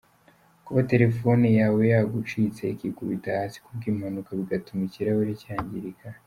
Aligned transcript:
Kuba 0.65 0.81
telefone 0.91 1.47
yawe 1.59 1.81
yagucitse 1.93 2.63
ikikubita 2.69 3.29
hasi 3.39 3.57
kubw'impanuka 3.63 4.29
bigatuma 4.39 4.81
ikirahuri 4.87 5.33
cyangirika. 5.43 6.07